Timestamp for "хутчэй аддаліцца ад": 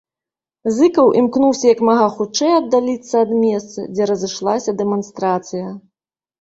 2.15-3.31